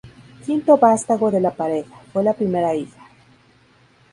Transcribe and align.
Quinto 0.43 0.77
vástago 0.79 1.29
de 1.29 1.39
la 1.39 1.51
pareja, 1.51 1.95
fue 2.11 2.23
la 2.23 2.33
primera 2.33 2.73
hija. 2.73 2.99